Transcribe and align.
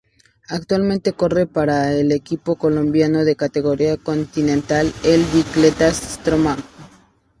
Actualmente 0.49 1.13
corre 1.13 1.45
para 1.45 1.93
el 1.93 2.11
equipo 2.11 2.55
colombiano 2.55 3.23
de 3.23 3.35
categoría 3.35 3.97
Continental 3.97 4.91
el 5.03 5.23
Bicicletas 5.25 5.97
Strongman. 6.15 6.57